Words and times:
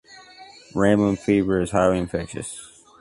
Ramblin’ 0.73 1.15
fever 1.15 1.61
is 1.61 1.69
highly 1.69 1.99
infectious. 1.99 2.83